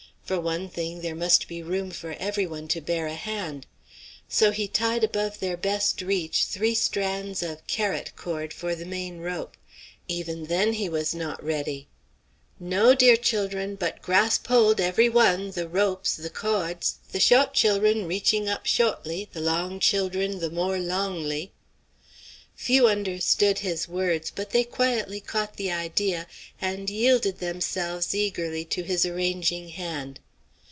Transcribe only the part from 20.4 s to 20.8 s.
more